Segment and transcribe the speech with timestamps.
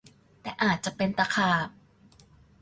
[0.41, 1.67] แต่อาจจะเป็นตะขาบ